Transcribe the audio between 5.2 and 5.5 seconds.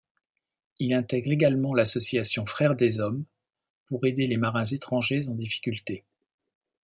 en